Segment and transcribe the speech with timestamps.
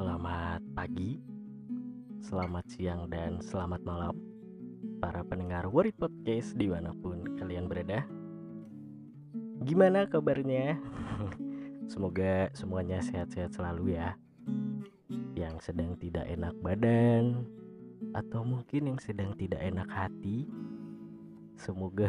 [0.00, 1.20] Selamat pagi,
[2.24, 4.16] selamat siang, dan selamat malam
[4.96, 8.08] Para pendengar Worry Podcast di mana pun kalian berada.
[9.60, 10.80] Gimana kabarnya?
[11.92, 14.16] Semoga semuanya sehat-sehat selalu ya.
[15.36, 17.44] Yang sedang tidak enak badan
[18.16, 20.48] Atau mungkin yang sedang tidak enak hati.
[21.60, 22.08] Semoga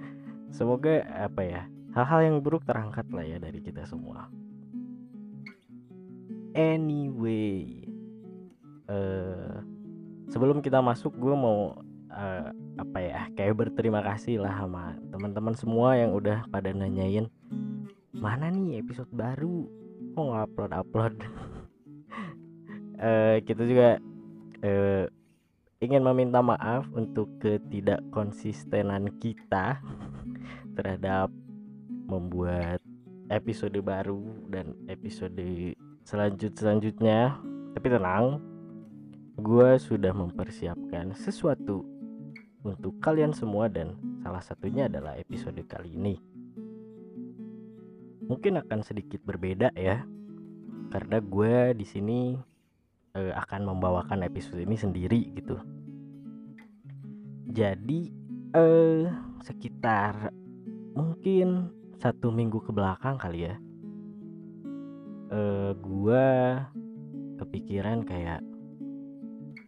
[0.56, 4.32] Semoga apa ya Hal-hal yang buruk terangkat lah ya dari kita semua
[6.58, 7.86] anyway
[8.90, 9.62] uh,
[10.26, 11.78] sebelum kita masuk gue mau
[12.10, 17.30] uh, apa ya kayak berterima kasih lah sama teman-teman semua yang udah pada nanyain
[18.18, 19.70] mana nih episode baru?
[20.18, 21.14] Kok nggak upload upload
[23.06, 23.88] uh, kita juga
[24.66, 25.04] uh,
[25.78, 29.78] ingin meminta maaf untuk ketidak konsistenan kita
[30.76, 31.30] terhadap
[32.10, 32.82] membuat
[33.30, 35.38] episode baru dan episode
[36.08, 37.36] selanjut selanjutnya
[37.76, 38.40] tapi tenang
[39.36, 41.84] gue sudah mempersiapkan sesuatu
[42.64, 43.92] untuk kalian semua dan
[44.24, 46.16] salah satunya adalah episode kali ini.
[48.24, 50.00] Mungkin akan sedikit berbeda ya
[50.88, 52.40] karena gue di sini
[53.12, 55.60] uh, akan membawakan episode ini sendiri gitu.
[57.52, 58.08] Jadi
[58.56, 59.12] uh,
[59.44, 60.32] sekitar
[60.96, 61.68] mungkin
[62.00, 63.60] satu minggu ke belakang kali ya
[65.32, 66.26] uh, gua
[67.38, 68.42] kepikiran kayak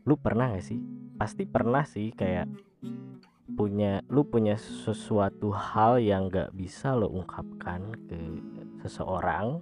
[0.05, 0.80] lu pernah gak sih?
[1.20, 2.48] Pasti pernah sih kayak
[3.55, 8.19] punya lu punya sesuatu hal yang gak bisa lo ungkapkan ke
[8.80, 9.61] seseorang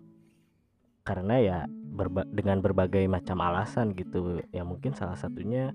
[1.03, 4.39] karena ya berba dengan berbagai macam alasan gitu.
[4.55, 5.73] Ya mungkin salah satunya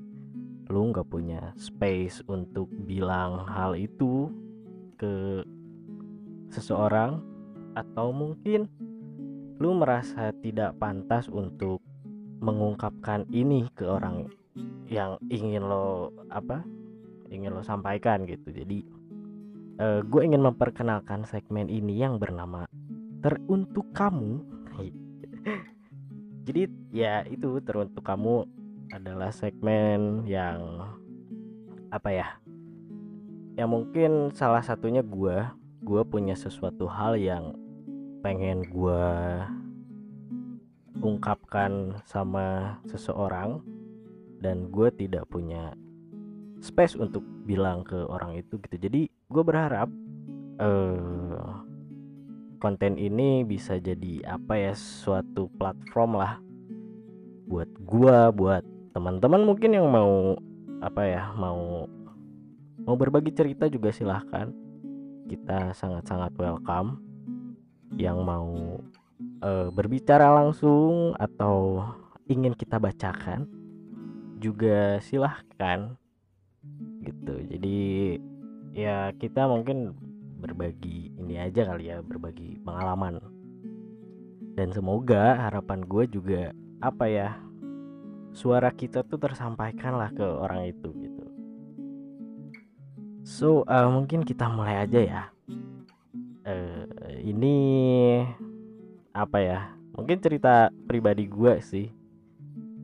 [0.71, 4.31] lu nggak punya space untuk bilang hal itu
[4.95, 5.43] ke
[6.53, 7.19] seseorang
[7.73, 8.69] atau mungkin
[9.61, 11.81] lu merasa tidak pantas untuk
[12.43, 14.27] mengungkapkan ini ke orang
[14.91, 16.61] yang ingin lo apa
[17.33, 18.53] ingin lo sampaikan gitu.
[18.53, 18.85] Jadi
[19.81, 22.69] uh, gue ingin memperkenalkan segmen ini yang bernama
[23.23, 24.43] teruntuk kamu.
[26.45, 26.61] Jadi
[26.91, 28.45] ya itu teruntuk kamu
[28.93, 30.91] adalah segmen yang
[31.89, 32.27] apa ya
[33.53, 35.45] yang mungkin salah satunya gue
[35.85, 37.53] gue punya sesuatu hal yang
[38.23, 39.03] pengen gue
[41.03, 43.59] ungkapkan sama seseorang
[44.39, 45.75] dan gue tidak punya
[46.63, 48.79] space untuk bilang ke orang itu gitu.
[48.79, 49.91] Jadi gue berharap
[50.63, 51.59] uh,
[52.63, 56.39] konten ini bisa jadi apa ya suatu platform lah
[57.51, 58.63] buat gue buat
[58.95, 60.39] teman-teman mungkin yang mau
[60.79, 61.91] apa ya mau
[62.87, 64.47] mau berbagi cerita juga silahkan.
[65.27, 67.12] Kita sangat-sangat welcome
[67.97, 68.79] yang mau
[69.43, 71.85] uh, berbicara langsung atau
[72.27, 73.45] ingin kita bacakan
[74.41, 75.95] juga silahkan.
[77.03, 77.33] Gitu.
[77.51, 77.79] Jadi
[78.73, 79.93] ya kita mungkin
[80.39, 83.19] berbagi ini aja kali ya berbagi pengalaman.
[84.53, 86.41] Dan semoga harapan gue juga
[86.83, 87.29] apa ya
[88.33, 91.25] suara kita tuh tersampaikan lah ke orang itu gitu.
[93.23, 95.23] So uh, mungkin kita mulai aja ya.
[96.43, 96.72] Uh,
[97.23, 97.55] ini
[99.15, 99.59] apa ya
[99.95, 101.87] mungkin cerita pribadi gue sih.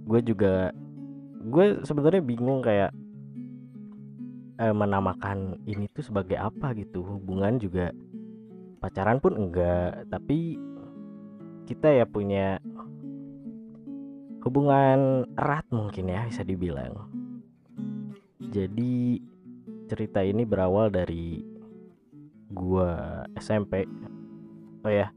[0.07, 0.71] Gue juga
[1.43, 2.95] gue sebenarnya bingung kayak
[4.63, 7.03] uh, menamakan ini tuh sebagai apa gitu.
[7.03, 7.91] Hubungan juga
[8.79, 10.55] pacaran pun enggak tapi
[11.67, 12.63] kita ya punya
[14.39, 16.95] hubungan erat mungkin ya bisa dibilang.
[18.49, 19.19] Jadi
[19.91, 21.43] cerita ini berawal dari
[22.49, 23.85] gua SMP
[24.85, 25.11] oh ya.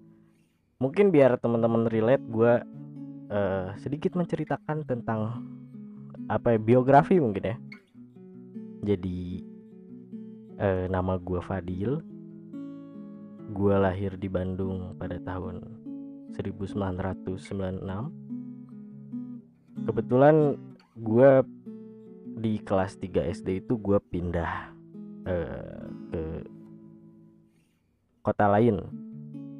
[0.83, 2.63] Mungkin biar teman-teman relate gua
[3.31, 5.47] uh, sedikit menceritakan tentang
[6.27, 7.57] apa ya, biografi mungkin ya.
[8.83, 9.43] Jadi
[10.59, 12.03] uh, nama gua Fadil.
[13.53, 15.61] Gua lahir di Bandung pada tahun
[16.33, 17.85] 1996
[19.83, 20.57] kebetulan
[20.97, 21.45] gua
[22.43, 24.73] di kelas 3 SD itu gue pindah
[25.29, 26.23] uh, ke
[28.25, 28.83] kota lain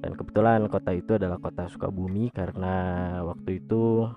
[0.03, 2.75] dan kebetulan kota itu adalah kota Sukabumi karena
[3.23, 4.11] waktu itu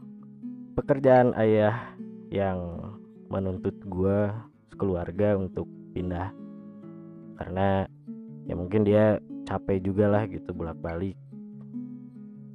[0.74, 1.94] pekerjaan ayah
[2.34, 2.82] yang
[3.30, 4.34] menuntut gue
[4.74, 6.34] sekeluarga untuk pindah.
[7.38, 7.86] Karena
[8.50, 11.14] ya mungkin dia capek juga lah gitu bolak-balik.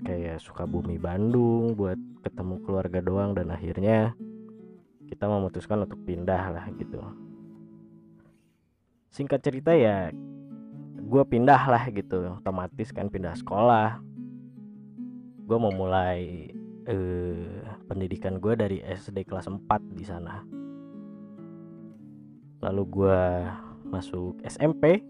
[0.03, 4.11] Kayak Sukabumi Bandung buat ketemu keluarga doang dan akhirnya
[5.07, 6.99] kita memutuskan untuk pindah lah gitu.
[9.15, 10.11] Singkat cerita ya
[11.11, 13.99] gue pindah lah gitu otomatis kan pindah sekolah.
[15.43, 16.47] Gue mau mulai
[16.87, 20.47] eh, pendidikan gue dari SD kelas 4 di sana.
[22.63, 23.23] Lalu gue
[23.91, 25.03] masuk SMP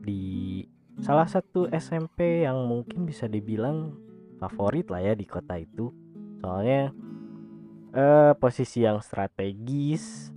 [0.00, 0.64] di
[1.04, 3.92] salah satu SMP yang mungkin bisa dibilang
[4.40, 5.92] favorit lah ya di kota itu.
[6.40, 6.88] Soalnya
[7.92, 10.32] eh, posisi yang strategis.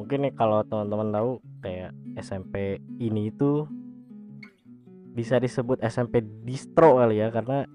[0.00, 3.68] Mungkin nih kalau teman-teman tahu kayak SMP ini itu
[5.10, 7.68] bisa disebut SMP distro kali ya karena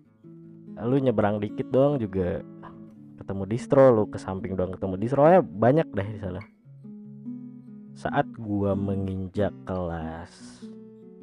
[0.83, 2.43] lu nyebrang dikit doang juga
[3.21, 5.25] ketemu distro lu ke samping doang ketemu distro.
[5.25, 6.41] Ya banyak deh di sana.
[7.95, 10.61] Saat gua menginjak kelas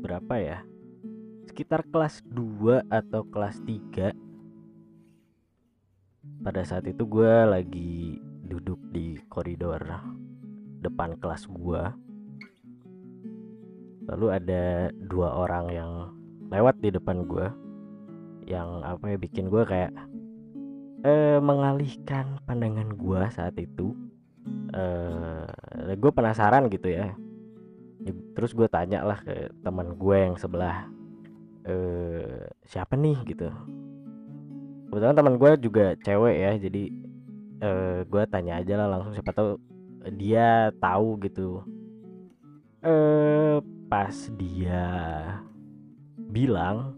[0.00, 0.58] berapa ya?
[1.46, 4.16] Sekitar kelas 2 atau kelas 3
[6.42, 9.82] pada saat itu gue lagi duduk di koridor
[10.82, 11.82] depan kelas gue
[14.10, 15.92] lalu ada dua orang yang
[16.50, 17.46] lewat di depan gue
[18.46, 19.94] yang apa ya bikin gue kayak
[21.06, 23.94] eh, mengalihkan pandangan gue saat itu.
[24.72, 27.14] Eh, gue penasaran gitu ya.
[28.34, 30.90] Terus gue tanya lah ke teman gue yang sebelah
[31.66, 33.18] eh, siapa nih?
[33.26, 33.50] gitu.
[34.90, 36.82] Kebetulan teman gue juga cewek ya jadi
[37.62, 39.56] eh, gue tanya aja lah langsung siapa tahu
[40.18, 41.62] dia tahu gitu.
[42.82, 43.62] Eh
[43.92, 44.88] pas dia
[46.32, 46.96] bilang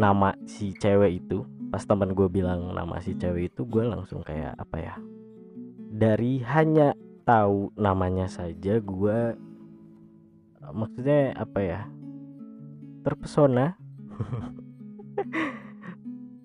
[0.00, 4.56] nama si cewek itu pas teman gue bilang nama si cewek itu gue langsung kayak
[4.56, 4.94] apa ya
[5.92, 6.96] dari hanya
[7.28, 9.36] tahu namanya saja gue
[10.72, 11.80] maksudnya apa ya
[13.08, 13.76] terpesona.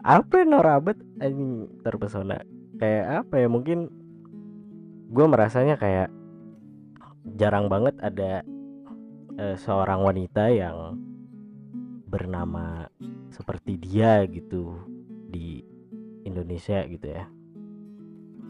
[0.04, 2.44] Apa ya norabet anjing terpesona.
[2.76, 3.88] Kayak apa ya mungkin
[5.16, 6.12] gue merasanya kayak
[7.40, 8.44] jarang banget ada
[9.38, 10.98] uh, seorang wanita yang
[12.10, 12.86] bernama
[13.34, 14.78] seperti dia gitu
[15.30, 15.66] di
[16.24, 17.26] Indonesia gitu ya.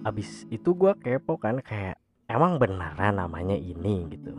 [0.03, 1.95] Abis itu gue kepo kan kayak
[2.27, 4.35] emang beneran namanya ini gitu.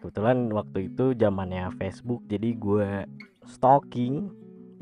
[0.00, 2.88] Kebetulan waktu itu zamannya Facebook jadi gue
[3.44, 4.32] stalking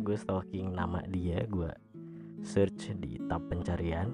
[0.03, 1.71] gue stalking nama dia gue
[2.43, 4.11] search di tab pencarian.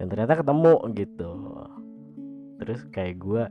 [0.00, 1.32] Dan ternyata ketemu gitu.
[2.60, 3.44] Terus kayak gue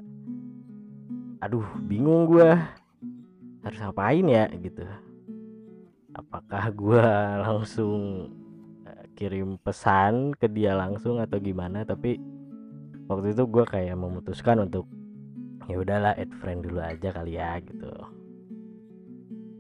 [1.44, 2.56] aduh bingung gue
[3.64, 4.88] harus ngapain ya gitu.
[6.16, 7.04] Apakah gue
[7.46, 8.32] langsung
[8.88, 11.84] eh, kirim pesan ke dia langsung atau gimana?
[11.84, 12.16] Tapi
[13.12, 14.88] waktu itu gue kayak memutuskan untuk
[15.68, 17.92] ya udahlah add friend dulu aja kali ya gitu.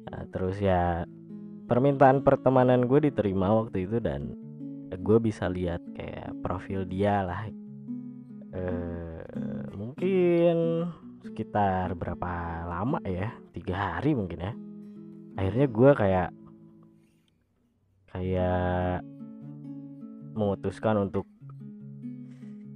[0.07, 1.03] Nah, terus ya
[1.67, 4.35] permintaan pertemanan gue diterima waktu itu dan
[4.93, 7.49] gue bisa lihat kayak profil dia lah.
[8.53, 8.61] E,
[9.73, 10.85] mungkin
[11.33, 13.33] sekitar berapa lama ya?
[13.57, 14.53] Tiga hari mungkin ya.
[15.33, 16.29] Akhirnya gue kayak
[18.13, 19.01] kayak
[20.37, 21.25] memutuskan untuk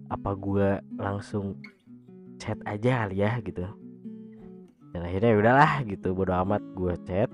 [0.09, 1.61] apa gue langsung
[2.41, 3.61] chat aja kali ya gitu.
[4.89, 6.17] Dan akhirnya ya udahlah gitu.
[6.17, 7.29] Bodo amat gue chat.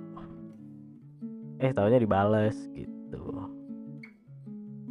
[1.63, 3.47] Eh taunya dibales gitu.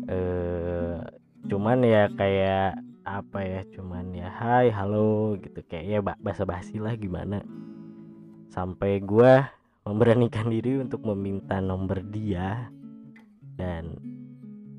[0.09, 0.97] Eh
[1.45, 5.63] cuman ya kayak apa ya cuman ya hai halo gitu.
[5.67, 7.43] Kayak ya bahasa basi lah gimana.
[8.51, 9.43] Sampai gue
[9.83, 12.71] memberanikan diri untuk meminta nomor dia
[13.59, 13.99] dan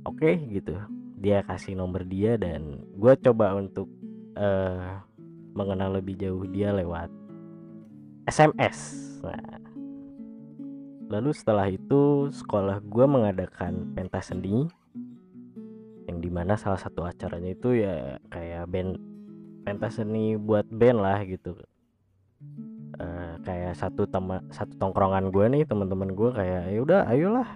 [0.07, 0.75] oke okay, gitu.
[1.19, 3.87] Dia kasih nomor dia dan gue coba untuk
[4.35, 4.99] uh,
[5.53, 7.07] mengenal lebih jauh dia lewat
[8.27, 8.79] SMS.
[9.23, 9.59] Nah,
[11.11, 14.67] lalu setelah itu sekolah gue mengadakan pentas seni
[16.23, 18.95] di mana salah satu acaranya itu ya kayak band
[19.67, 21.59] pentas seni buat band lah gitu.
[22.95, 27.49] Uh, kayak satu tema satu tongkrongan gue nih teman-teman gue kayak ya udah ayolah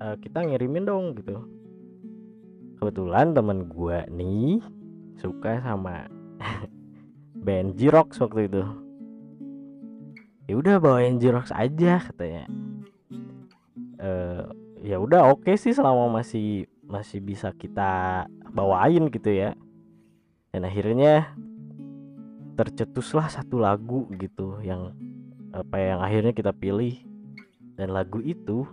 [0.00, 1.44] uh, kita ngirimin dong gitu.
[2.80, 4.64] Kebetulan teman gue nih
[5.20, 6.08] suka sama
[7.44, 8.64] band Jirox waktu itu.
[10.48, 12.48] Ya udah bawain Jirox aja katanya.
[14.00, 14.48] Uh,
[14.80, 19.52] ya udah oke okay sih selama masih masih bisa kita bawain gitu ya.
[20.50, 21.36] Dan akhirnya
[22.56, 24.96] tercetuslah satu lagu gitu yang
[25.52, 26.96] apa yang akhirnya kita pilih.
[27.78, 28.66] Dan lagu itu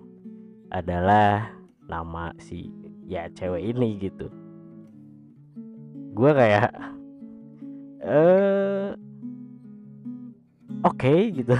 [0.74, 1.54] adalah
[1.86, 2.72] nama si
[3.06, 4.32] ya cewek ini gitu.
[6.16, 6.72] Gue kayak
[8.02, 8.96] eh
[10.82, 11.54] oke okay, gitu.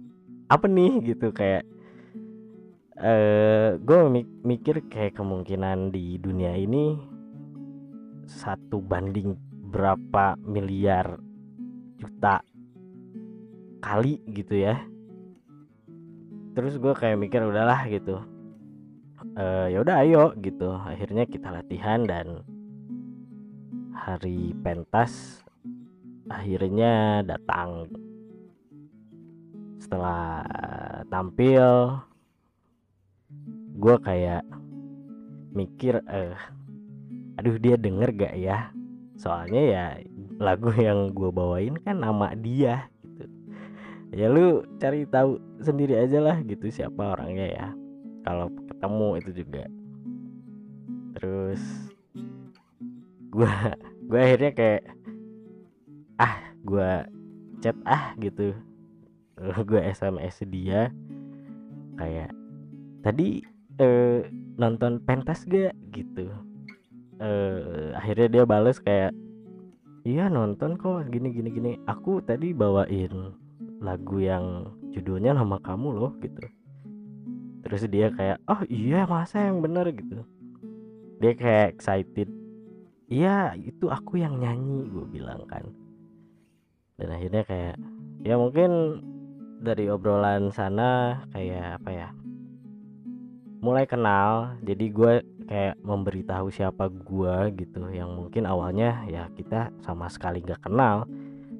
[0.54, 1.12] Apa nih?
[1.12, 1.66] Gitu kayak
[2.96, 4.00] eh gue
[4.40, 6.96] mikir kayak kemungkinan di dunia ini
[8.24, 9.36] satu banding
[9.68, 11.20] berapa miliar
[12.00, 12.40] juta
[13.84, 14.80] kali gitu ya.
[16.56, 18.24] Terus gue kayak mikir udahlah gitu.
[19.36, 20.72] Uh, ya udah ayo gitu.
[20.72, 22.40] Akhirnya kita latihan dan
[23.92, 25.44] hari pentas
[26.32, 27.92] akhirnya datang.
[29.76, 30.42] Setelah
[31.12, 32.00] tampil
[33.76, 34.42] gue kayak
[35.52, 36.36] mikir eh
[37.36, 38.72] aduh dia denger gak ya?
[39.16, 39.84] Soalnya ya
[40.40, 43.24] lagu yang gue bawain kan nama dia gitu.
[44.16, 47.66] Ya lu cari tahu sendiri aja lah gitu siapa orangnya ya.
[48.24, 49.64] Kalau ketemu itu juga.
[51.16, 51.62] Terus
[53.32, 53.52] gue
[54.08, 54.82] gue akhirnya kayak
[56.20, 56.90] ah gue
[57.60, 58.56] chat ah gitu.
[59.64, 60.88] Gue sms dia
[62.00, 62.32] kayak
[63.04, 63.44] tadi
[63.80, 65.72] eh, nonton pentas gak?
[65.92, 66.28] Gitu.
[67.16, 69.12] Eh, akhirnya dia bales kayak
[70.04, 71.08] iya nonton kok.
[71.12, 71.72] Gini gini gini.
[71.88, 73.36] Aku tadi bawain
[73.80, 76.40] lagu yang judulnya nama kamu loh gitu.
[77.66, 79.88] Terus dia kayak oh iya masa yang bener?
[79.92, 80.24] Gitu.
[81.20, 82.28] Dia kayak excited.
[83.06, 85.64] Iya itu aku yang nyanyi gue bilang kan.
[86.96, 87.76] Dan akhirnya kayak
[88.24, 89.00] ya mungkin
[89.60, 92.08] dari obrolan sana kayak apa ya
[93.60, 95.12] mulai kenal jadi gue
[95.48, 101.08] kayak memberitahu siapa gue gitu yang mungkin awalnya ya kita sama sekali gak kenal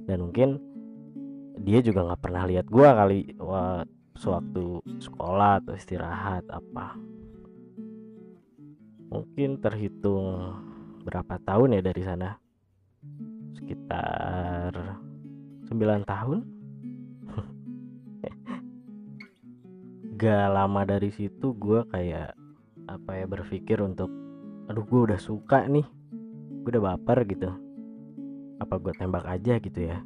[0.07, 0.61] dan mungkin
[1.57, 3.19] dia juga nggak pernah lihat gue kali
[4.17, 6.97] sewaktu sekolah atau istirahat apa.
[9.13, 10.57] Mungkin terhitung
[11.07, 12.35] berapa tahun ya dari sana?
[13.55, 14.73] Sekitar
[15.71, 16.39] 9 tahun
[20.17, 22.33] gak lama dari situ gue kayak
[22.89, 24.09] apa ya berpikir untuk
[24.65, 25.85] aduh gue udah suka nih
[26.65, 27.53] gue udah baper gitu.
[28.57, 30.01] Apa gue tembak aja gitu ya.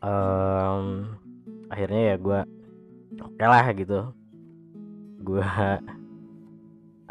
[0.00, 1.12] Um,
[1.68, 2.40] akhirnya ya gue
[3.20, 4.16] oke okay lah gitu.
[5.20, 5.44] Gue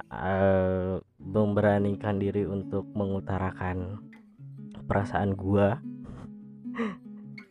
[0.10, 4.02] uh, memberanikan diri untuk mengutarakan
[4.90, 5.68] perasaan gue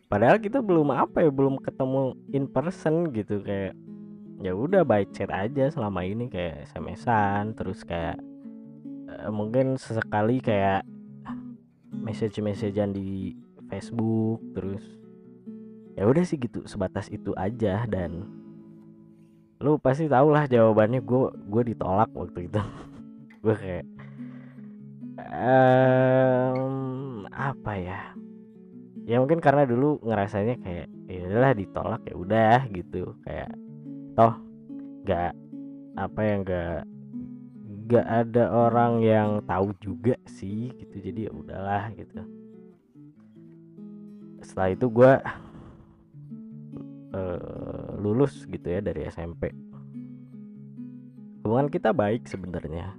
[0.07, 3.75] padahal kita belum apa ya belum ketemu in person gitu kayak
[4.39, 8.15] ya udah by chat aja selama ini kayak smsan terus kayak
[9.11, 10.87] uh, mungkin sesekali kayak
[11.91, 13.35] message messagean di
[13.67, 14.97] Facebook terus
[15.97, 17.83] ya udah sih gitu sebatas itu aja.
[17.89, 18.29] Dan
[19.57, 22.61] lu pasti tau lah jawabannya gue gue ditolak waktu itu.
[23.43, 23.85] Gue kayak
[25.29, 28.01] um, apa ya
[29.07, 33.15] ya mungkin karena dulu ngerasanya kayak ya udahlah ditolak ya udah gitu.
[33.23, 33.51] Kayak
[34.19, 34.35] toh
[35.07, 35.31] nggak
[35.95, 36.79] apa yang nggak
[37.87, 40.95] nggak ada orang yang tahu juga sih gitu.
[40.99, 42.19] Jadi ya udahlah gitu.
[44.43, 45.13] Setelah itu gue
[47.15, 49.55] uh, lulus gitu ya dari SMP
[51.47, 52.91] hubungan kita baik sebenarnya.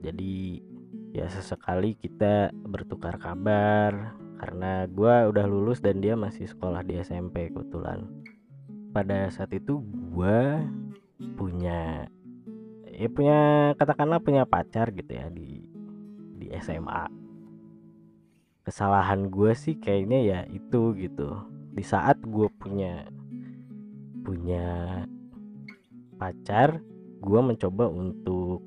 [0.00, 0.64] Jadi
[1.12, 7.50] ya sesekali kita bertukar kabar karena gue udah lulus dan dia masih sekolah di SMP
[7.50, 8.06] kebetulan.
[8.94, 9.82] Pada saat itu
[10.14, 10.62] gue
[11.34, 12.06] punya
[12.88, 13.38] ya punya
[13.74, 15.66] katakanlah punya pacar gitu ya di
[16.38, 17.18] di SMA
[18.68, 21.40] kesalahan gue sih kayaknya ya itu gitu.
[21.72, 23.08] Di saat gue punya
[24.20, 25.00] punya
[26.20, 26.84] pacar
[27.24, 28.60] gue mencoba untuk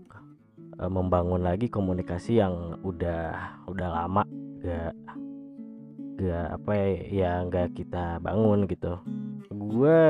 [0.82, 4.26] uh, membangun lagi komunikasi yang udah udah lama
[4.66, 4.98] gak
[6.22, 9.02] gak apa ya, ya nggak kita bangun gitu.
[9.50, 10.02] Gue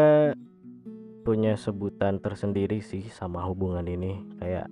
[1.24, 4.20] punya sebutan tersendiri sih sama hubungan ini.
[4.36, 4.68] Kayak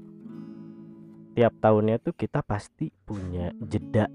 [1.40, 4.12] tiap tahunnya tuh kita pasti punya jeda.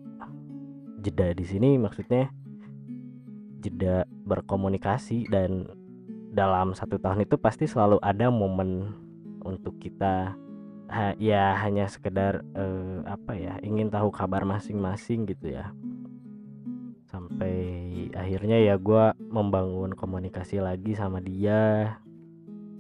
[1.01, 2.29] Jeda di sini maksudnya
[3.65, 5.65] jeda berkomunikasi dan
[6.37, 8.93] dalam satu tahun itu pasti selalu ada momen
[9.41, 10.37] untuk kita
[11.17, 15.73] ya hanya sekedar uh, apa ya ingin tahu kabar masing-masing gitu ya
[17.15, 17.57] sampai
[18.11, 21.95] akhirnya ya gue membangun komunikasi lagi sama dia.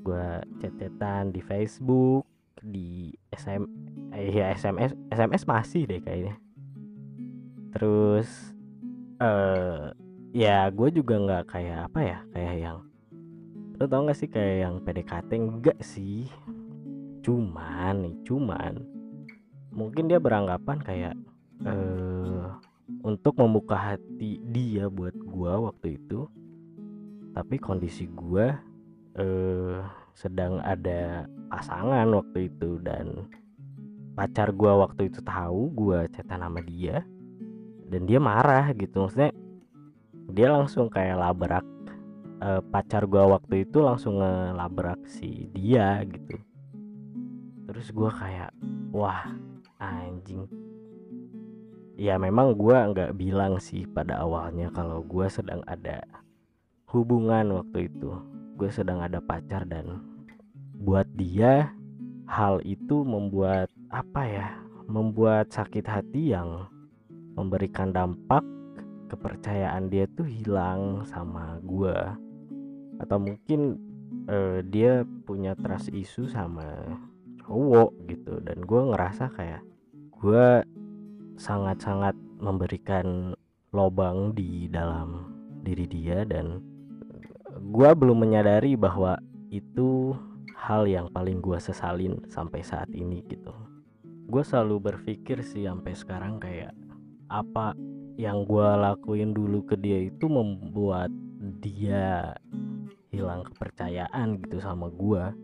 [0.02, 2.26] Gue chat-chatan di Facebook
[2.58, 3.62] di SM
[4.10, 6.34] eh, ya SMS SMS masih deh kayaknya.
[7.78, 8.58] Terus
[9.22, 9.94] uh,
[10.34, 12.78] ya gue juga nggak kayak apa ya kayak yang
[13.74, 16.26] lo tau gak sih kayak yang PDKT enggak sih.
[17.22, 18.82] Cuman nih cuman
[19.70, 21.14] mungkin dia beranggapan kayak
[21.62, 26.28] eh uh, untuk membuka hati dia buat gua waktu itu.
[27.34, 28.56] Tapi kondisi gua
[29.14, 29.78] eh
[30.14, 33.26] sedang ada pasangan waktu itu dan
[34.14, 37.02] pacar gua waktu itu tahu gua cerita nama dia
[37.90, 39.06] dan dia marah gitu.
[39.06, 39.34] Maksudnya
[40.30, 41.66] dia langsung kayak labrak
[42.42, 46.38] eh, pacar gua waktu itu langsung ngelabrak si dia gitu.
[47.64, 48.52] Terus gue kayak
[48.92, 49.24] wah
[49.80, 50.46] anjing
[51.94, 56.02] ya memang gue nggak bilang sih pada awalnya kalau gue sedang ada
[56.90, 58.14] hubungan waktu itu.
[58.54, 60.02] Gue sedang ada pacar dan
[60.78, 61.74] buat dia
[62.30, 64.48] hal itu membuat apa ya
[64.86, 66.66] membuat sakit hati yang
[67.34, 68.42] memberikan dampak
[69.10, 71.94] kepercayaan dia tuh hilang sama gue
[72.98, 73.78] atau mungkin
[74.30, 76.98] uh, dia punya trust issue sama
[77.42, 78.38] cowok gitu.
[78.42, 79.62] Dan gue ngerasa kayak
[80.14, 80.46] gue
[81.36, 83.34] sangat-sangat memberikan
[83.74, 85.34] lobang di dalam
[85.66, 86.62] diri dia dan
[87.58, 89.18] gue belum menyadari bahwa
[89.50, 90.14] itu
[90.54, 93.50] hal yang paling gue sesalin sampai saat ini gitu.
[94.30, 96.72] Gue selalu berpikir sih sampai sekarang kayak
[97.28, 97.74] apa
[98.14, 101.10] yang gue lakuin dulu ke dia itu membuat
[101.58, 102.32] dia
[103.10, 105.34] hilang kepercayaan gitu sama gue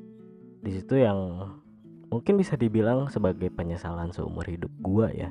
[0.62, 1.50] di situ yang
[2.10, 5.30] mungkin bisa dibilang sebagai penyesalan seumur hidup gue ya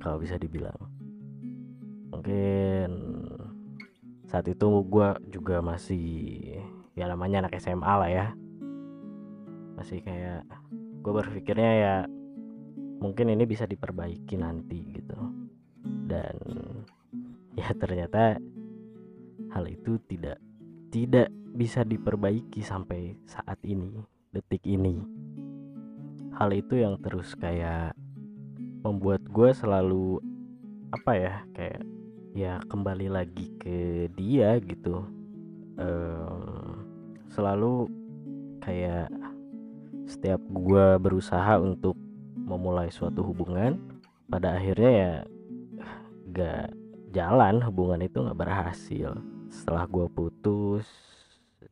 [0.00, 0.76] kalau bisa dibilang.
[2.10, 2.90] Mungkin
[4.26, 6.04] saat itu gue juga masih
[6.96, 8.26] ya namanya anak SMA lah ya.
[9.76, 10.48] Masih kayak
[11.00, 11.96] gue berpikirnya ya
[13.00, 15.20] mungkin ini bisa diperbaiki nanti gitu.
[16.08, 16.36] Dan
[17.54, 18.40] ya ternyata
[19.52, 20.40] hal itu tidak
[20.90, 25.02] tidak bisa diperbaiki sampai saat ini detik ini.
[26.34, 27.92] Hal itu yang terus kayak
[28.80, 30.20] membuat gue selalu
[30.90, 31.82] apa ya kayak
[32.34, 35.04] ya kembali lagi ke dia gitu.
[35.80, 36.84] Um,
[37.32, 37.88] selalu
[38.60, 39.08] kayak
[40.10, 41.94] setiap gue berusaha untuk
[42.34, 43.78] memulai suatu hubungan
[44.26, 45.12] pada akhirnya ya
[46.34, 46.74] gak
[47.14, 49.14] jalan hubungan itu gak berhasil.
[49.50, 50.86] Setelah gue putus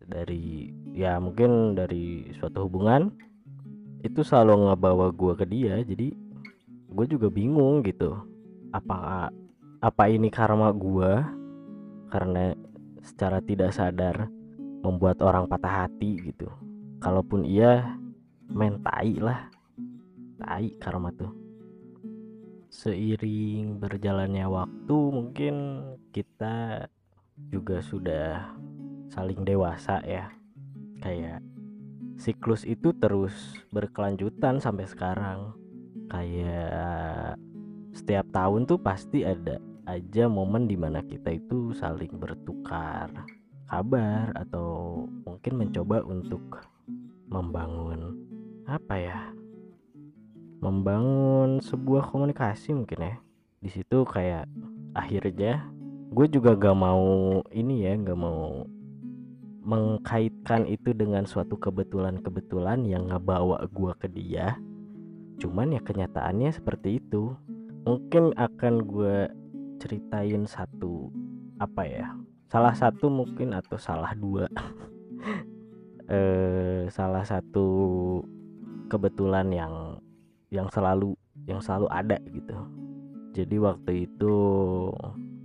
[0.07, 3.11] dari ya mungkin dari suatu hubungan
[4.03, 5.83] itu selalu ngebawa gue ke dia.
[5.83, 6.28] Jadi
[6.89, 8.17] gue juga bingung gitu.
[8.73, 9.29] Apa
[9.79, 11.23] apa ini karma gue
[12.09, 12.57] karena
[13.05, 14.33] secara tidak sadar
[14.81, 16.49] membuat orang patah hati gitu.
[16.99, 17.97] Kalaupun iya
[18.49, 19.53] main tai lah.
[20.39, 21.31] Tai karma tuh.
[22.69, 25.55] Seiring berjalannya waktu mungkin
[26.15, 26.87] kita
[27.51, 28.55] juga sudah
[29.13, 30.31] saling dewasa ya.
[30.99, 31.43] Kayak
[32.19, 33.35] siklus itu terus
[33.71, 35.55] berkelanjutan sampai sekarang
[36.09, 37.37] kayak
[37.93, 43.09] setiap tahun tuh pasti ada aja momen di mana kita itu saling bertukar
[43.69, 46.65] kabar atau mungkin mencoba untuk
[47.29, 48.17] membangun
[48.69, 49.21] apa ya
[50.59, 53.15] membangun sebuah komunikasi mungkin ya.
[53.59, 54.47] Di situ kayak
[54.95, 55.67] akhirnya
[56.11, 58.67] gue juga gak mau ini ya gak mau
[59.69, 64.57] mengkaitkan itu dengan suatu kebetulan-kebetulan yang ngebawa gue ke dia
[65.39, 67.35] cuman ya kenyataannya seperti itu.
[67.87, 69.17] Mungkin akan gue
[69.79, 71.09] ceritain satu
[71.63, 72.07] apa ya
[72.49, 74.51] salah satu mungkin atau salah dua.
[76.09, 77.69] Eh salah satu
[78.89, 80.01] kebetulan yang
[80.49, 81.13] yang selalu
[81.45, 82.57] yang selalu ada gitu.
[83.37, 84.37] Jadi waktu itu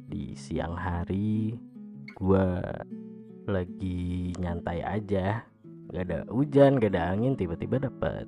[0.07, 1.59] di siang hari
[2.15, 2.47] gue
[3.43, 5.43] lagi nyantai aja.
[5.91, 8.23] Gak ada hujan gak ada angin tiba-tiba dapat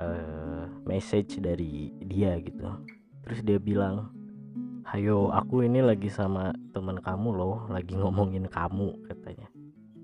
[0.00, 2.64] uh, message dari dia gitu.
[3.28, 4.10] Terus dia bilang
[4.88, 9.46] hayo aku ini lagi sama temen kamu loh lagi ngomongin kamu katanya.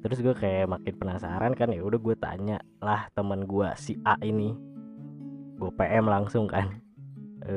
[0.04, 4.14] Terus gue kayak makin penasaran kan ya udah gue tanya lah teman gue si A
[4.22, 4.54] ini?
[5.56, 6.78] Gue PM langsung kan
[7.42, 7.54] e,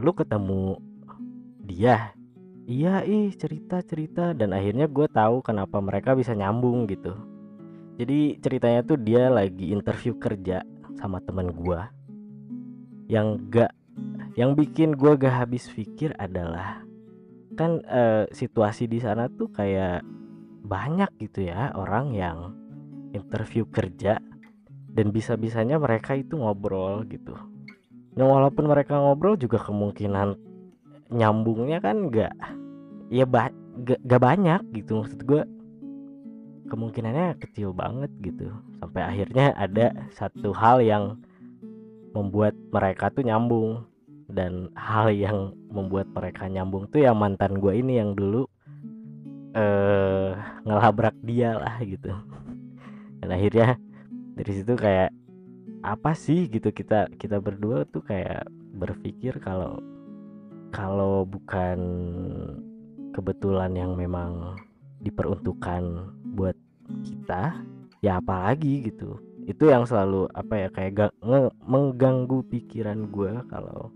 [0.00, 0.80] lu ketemu
[1.62, 2.16] dia?
[2.66, 4.34] Iya ih cerita cerita.
[4.34, 7.14] Dan akhirnya gue tahu kenapa mereka bisa nyambung gitu.
[8.00, 10.64] Jadi ceritanya tuh dia lagi interview kerja
[10.98, 11.80] sama temen gue
[13.12, 13.72] yang gak
[14.36, 16.80] yang bikin gue gak habis pikir adalah
[17.52, 18.02] kan e,
[18.32, 20.00] situasi di sana tuh kayak
[20.64, 22.56] banyak gitu ya orang yang
[23.12, 24.16] interview kerja
[24.92, 27.36] dan bisa-bisanya mereka itu ngobrol gitu.
[28.16, 30.36] Nah walaupun mereka ngobrol juga kemungkinan
[31.12, 32.32] nyambungnya kan gak
[33.12, 33.52] ya ba
[33.84, 35.42] gak, gak banyak gitu maksud gue
[36.72, 38.48] kemungkinannya kecil banget gitu.
[38.80, 41.20] Sampai akhirnya ada satu hal yang
[42.16, 43.84] membuat mereka tuh nyambung.
[44.32, 48.48] Dan hal yang membuat mereka nyambung tuh yang mantan gue ini yang dulu
[49.52, 50.32] eh
[50.64, 52.16] ngelabrak dia lah gitu.
[53.20, 53.76] Dan akhirnya
[54.32, 55.12] dari situ kayak
[55.84, 56.48] apa sih?
[56.48, 56.72] gitu.
[56.72, 59.76] Kita kita berdua tuh kayak berpikir kalau
[60.72, 61.78] kalau bukan
[63.12, 64.56] kebetulan yang memang
[65.04, 66.56] diperuntukkan buat
[67.22, 67.54] kita
[68.02, 69.22] ya apalagi gitu.
[69.46, 73.94] Itu yang selalu apa ya kayak ga, nge, mengganggu pikiran gue kalau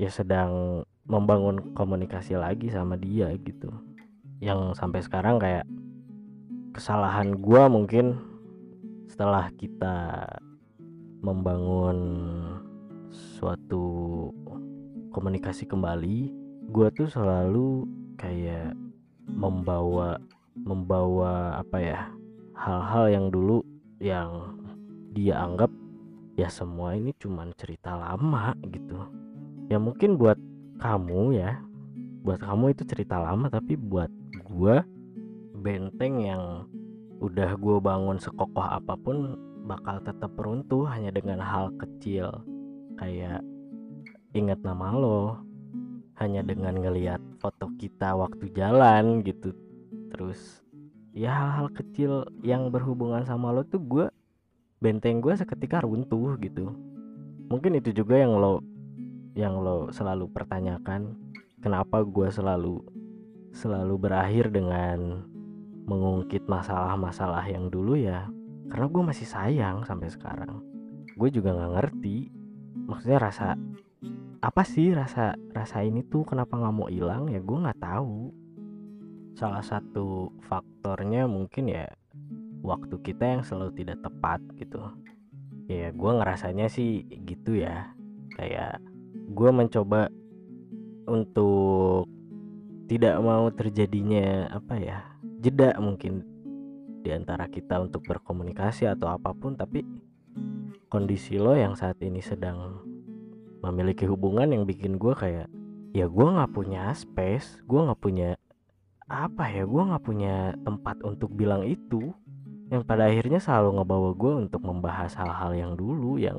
[0.00, 3.68] ya sedang membangun komunikasi lagi sama dia gitu.
[4.40, 5.68] Yang sampai sekarang kayak
[6.72, 8.16] kesalahan gue mungkin
[9.12, 10.24] setelah kita
[11.20, 12.00] membangun
[13.12, 14.32] suatu
[15.12, 16.32] komunikasi kembali
[16.72, 17.84] gue tuh selalu
[18.16, 18.72] kayak
[19.28, 20.16] membawa
[20.54, 22.00] membawa apa ya
[22.60, 23.64] hal-hal yang dulu
[24.04, 24.52] yang
[25.16, 25.72] dia anggap
[26.36, 29.00] ya semua ini cuman cerita lama gitu.
[29.72, 30.36] Ya mungkin buat
[30.76, 31.56] kamu ya
[32.20, 34.12] buat kamu itu cerita lama tapi buat
[34.44, 34.76] gue
[35.56, 36.68] benteng yang
[37.20, 42.44] udah gue bangun sekokoh apa pun bakal tetap runtuh hanya dengan hal kecil.
[43.00, 43.40] Kayak
[44.36, 45.40] ingat nama lo
[46.20, 49.56] hanya dengan ngelihat foto kita waktu jalan gitu.
[50.12, 50.60] Terus
[51.10, 54.06] ya hal-hal kecil yang berhubungan sama lo tuh gue
[54.78, 56.72] benteng gue seketika runtuh gitu.
[57.50, 58.62] Mungkin itu juga yang lo
[59.34, 61.18] yang lo selalu pertanyakan
[61.58, 62.82] kenapa gue selalu
[63.50, 65.26] selalu berakhir dengan
[65.84, 68.30] mengungkit masalah-masalah yang dulu ya?
[68.70, 70.62] Karena gue masih sayang sampai sekarang.
[71.18, 72.30] Gue juga nggak ngerti
[72.86, 73.58] maksudnya rasa
[74.40, 78.30] apa sih rasa rasa ini tuh kenapa nggak mau hilang ya gue nggak tahu.
[79.34, 80.30] Salah satu
[80.80, 81.92] faktornya mungkin ya
[82.64, 84.80] waktu kita yang selalu tidak tepat gitu.
[85.68, 87.92] Ya gue ngerasanya sih gitu ya.
[88.40, 88.80] Kayak
[89.28, 90.08] gue mencoba
[91.04, 92.08] untuk
[92.88, 95.04] tidak mau terjadinya apa ya
[95.44, 96.24] jeda mungkin
[97.04, 99.84] di antara kita untuk berkomunikasi atau apa pun tapi
[100.88, 102.80] kondisi lo yang saat ini sedang
[103.60, 105.46] memiliki hubungan yang bikin gue kayak
[105.92, 108.40] ya gue nggak punya space gue nggak punya
[109.10, 112.14] apa ya gue nggak punya tempat untuk bilang itu.
[112.70, 116.38] Yang pada akhirnya selalu ngebawa gue untuk membahas hal-hal yang dulu yang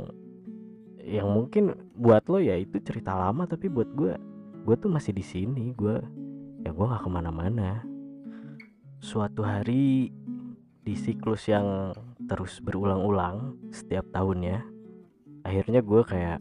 [1.04, 4.16] yang mungkin buat lo ya itu cerita lama tapi buat gue
[4.64, 6.00] gue tuh masih di sini gue
[6.64, 7.84] ya gue nggak ke mana-mana.
[9.04, 10.16] Suatu hari
[10.82, 11.92] di siklus yang
[12.32, 14.64] terus berulang-ulang setiap tahunnya
[15.44, 16.40] akhirnya gue kayak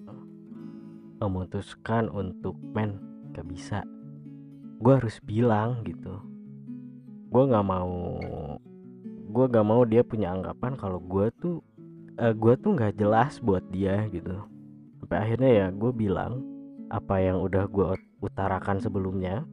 [1.19, 2.97] memutuskan untuk men
[3.37, 3.85] gak bisa
[4.81, 6.25] gue harus bilang gitu.
[7.29, 8.16] Gue nggak mau
[9.31, 11.62] gue gak mau dia punya anggapan kalau gue tuh
[12.19, 14.40] uh, gue tuh nggak jelas buat dia gitu.
[14.99, 16.43] Sampai akhirnya ya gue bilang
[16.90, 19.47] apa yang udah gue utarakan sebelumnya.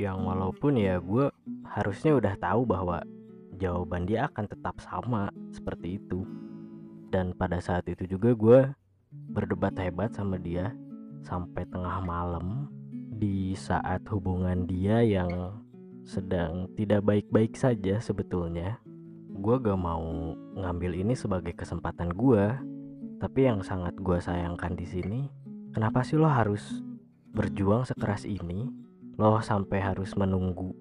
[0.00, 1.30] Yang walaupun ya gue
[1.68, 3.04] harusnya udah tahu bahwa
[3.60, 6.26] jawaban dia akan tetap sama seperti itu.
[7.12, 8.60] Dan pada saat itu juga gue
[9.30, 10.74] berdebat hebat sama dia
[11.22, 12.66] sampai tengah malam
[13.22, 15.54] di saat hubungan dia yang
[16.02, 18.82] sedang tidak baik-baik saja sebetulnya.
[19.30, 22.50] Gue gak mau ngambil ini sebagai kesempatan gue
[23.22, 25.20] tapi yang sangat gue sayangkan di sini
[25.70, 26.82] kenapa sih lo harus
[27.30, 28.66] berjuang sekeras ini?
[29.14, 30.74] Lo sampai harus menunggu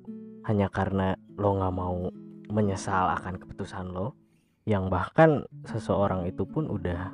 [0.50, 2.10] hanya karena lo gak mau
[2.50, 4.18] menyesal akan keputusan lo
[4.66, 7.14] yang bahkan seseorang itu pun udah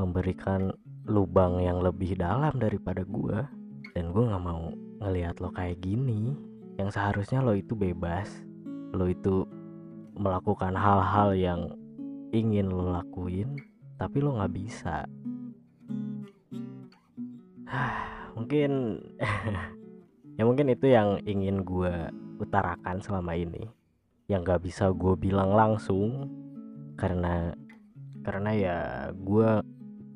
[0.00, 0.72] memberikan
[1.04, 3.44] lubang yang lebih dalam daripada gue
[3.96, 6.36] dan gue nggak mau ngelihat lo kayak gini.
[6.76, 8.28] Yang seharusnya lo itu bebas.
[8.92, 9.48] Lo itu
[10.12, 11.72] melakukan hal-hal yang
[12.36, 13.56] ingin lo lakuin
[13.96, 15.08] tapi lo nggak bisa.
[18.36, 19.00] Mungkin
[20.36, 23.64] ya mungkin itu yang ingin gue utarakan selama ini.
[24.28, 26.28] Yang nggak bisa gue bilang langsung
[27.00, 27.56] karena
[28.20, 28.76] karena ya
[29.16, 29.64] gue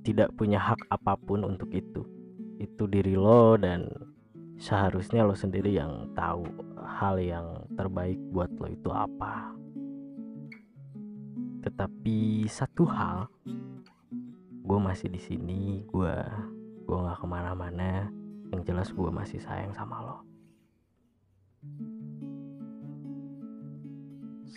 [0.05, 2.20] tidak punya hak apa pun untuk itu
[2.61, 3.89] itu diri lo dan
[4.61, 6.45] seharusnya lo sendiri yang tahu
[6.77, 9.57] hal yang terbaik buat lo itu apa.
[11.65, 13.25] Tetapi satu hal
[14.61, 16.17] gue masih di sini gue
[16.85, 18.13] gue nggak ke mana-mana.
[18.53, 20.19] Yang jelas gue masih sayang sama lo.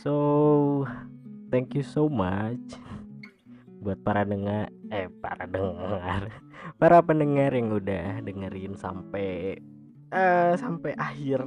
[0.04, 0.13] So
[1.48, 2.76] thank you so much
[3.84, 6.28] buat para dengar eh para dengar
[6.78, 9.60] para pendengar yang udah dengerin sampai
[10.13, 11.43] uh, sampai akhir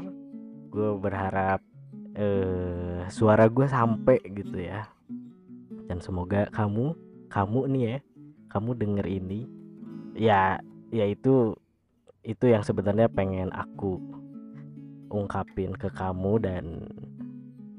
[0.72, 1.60] gue berharap
[2.18, 4.88] uh, suara gue sampai gitu ya.
[5.86, 6.96] Dan semoga kamu
[7.30, 7.98] kamu nih ya
[8.50, 9.40] kamu denger ini
[10.16, 10.56] ya
[10.90, 11.52] ya itu
[12.24, 14.00] itu yang sebenarnya pengen aku
[15.12, 16.64] ungkapin ke kamu dan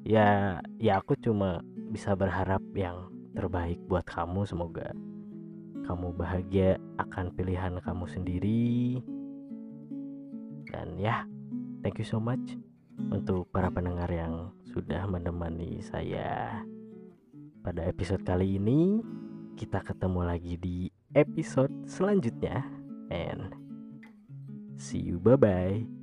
[0.08, 1.60] ya ya aku cuma
[1.92, 4.94] bisa berharap yang terbaik buat kamu semoga
[5.88, 9.00] kamu bahagia akan pilihan kamu sendiri
[10.68, 11.24] dan ya
[11.80, 12.60] thank you so much
[13.10, 16.62] untuk para pendengar yang sudah menemani saya
[17.68, 19.04] pada episode kali ini.
[19.60, 22.64] Kita ketemu lagi di episode selanjutnya.
[23.12, 23.52] And
[24.80, 25.97] see you bye bye.